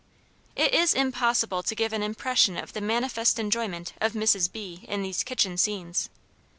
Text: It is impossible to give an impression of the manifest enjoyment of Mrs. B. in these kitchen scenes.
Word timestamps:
It 0.55 0.73
is 0.73 0.95
impossible 0.95 1.61
to 1.61 1.75
give 1.75 1.93
an 1.93 2.01
impression 2.01 2.57
of 2.57 2.73
the 2.73 2.81
manifest 2.81 3.37
enjoyment 3.37 3.93
of 4.01 4.13
Mrs. 4.13 4.51
B. 4.51 4.83
in 4.87 5.03
these 5.03 5.21
kitchen 5.21 5.57
scenes. 5.59 6.09